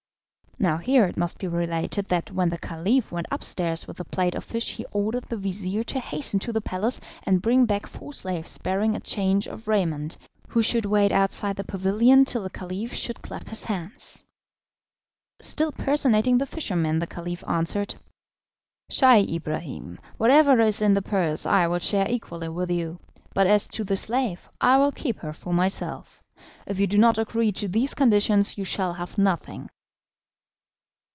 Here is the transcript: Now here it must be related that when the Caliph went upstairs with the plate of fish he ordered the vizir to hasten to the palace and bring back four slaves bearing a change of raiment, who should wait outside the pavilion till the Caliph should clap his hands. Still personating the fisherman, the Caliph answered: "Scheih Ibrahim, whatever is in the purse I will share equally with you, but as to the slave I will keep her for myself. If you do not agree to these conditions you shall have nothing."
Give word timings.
Now 0.59 0.77
here 0.77 1.05
it 1.05 1.17
must 1.17 1.39
be 1.39 1.47
related 1.47 2.09
that 2.09 2.29
when 2.31 2.49
the 2.49 2.57
Caliph 2.59 3.11
went 3.11 3.25
upstairs 3.31 3.87
with 3.87 3.97
the 3.97 4.05
plate 4.05 4.35
of 4.35 4.43
fish 4.43 4.75
he 4.75 4.85
ordered 4.91 5.23
the 5.23 5.35
vizir 5.37 5.83
to 5.85 5.99
hasten 5.99 6.39
to 6.41 6.53
the 6.53 6.61
palace 6.61 7.01
and 7.23 7.41
bring 7.41 7.65
back 7.65 7.87
four 7.87 8.13
slaves 8.13 8.59
bearing 8.59 8.95
a 8.95 8.99
change 8.99 9.47
of 9.47 9.67
raiment, 9.67 10.17
who 10.49 10.61
should 10.61 10.85
wait 10.85 11.11
outside 11.11 11.55
the 11.55 11.63
pavilion 11.63 12.25
till 12.25 12.43
the 12.43 12.49
Caliph 12.51 12.93
should 12.93 13.23
clap 13.23 13.47
his 13.49 13.63
hands. 13.63 14.23
Still 15.41 15.71
personating 15.71 16.37
the 16.37 16.45
fisherman, 16.45 16.99
the 16.99 17.07
Caliph 17.07 17.43
answered: 17.49 17.95
"Scheih 18.91 19.33
Ibrahim, 19.35 19.99
whatever 20.17 20.59
is 20.59 20.79
in 20.79 20.93
the 20.93 21.01
purse 21.01 21.47
I 21.47 21.65
will 21.65 21.79
share 21.79 22.07
equally 22.07 22.49
with 22.49 22.69
you, 22.69 22.99
but 23.33 23.47
as 23.47 23.65
to 23.69 23.83
the 23.83 23.97
slave 23.97 24.47
I 24.61 24.77
will 24.77 24.91
keep 24.91 25.19
her 25.21 25.33
for 25.33 25.53
myself. 25.55 26.21
If 26.67 26.79
you 26.79 26.85
do 26.85 26.99
not 26.99 27.17
agree 27.17 27.51
to 27.53 27.67
these 27.67 27.95
conditions 27.95 28.59
you 28.59 28.63
shall 28.63 28.93
have 28.93 29.17
nothing." 29.17 29.71